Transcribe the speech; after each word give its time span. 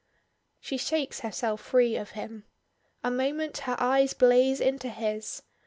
_"She 0.59 0.77
shakes 0.77 1.19
herself 1.19 1.61
free 1.61 1.95
of 1.95 2.17
him. 2.17 2.45
A 3.03 3.11
moment 3.11 3.55
her 3.69 3.75
eyes 3.77 4.15
blaze 4.15 4.59
into 4.59 4.89
his. 4.89 5.43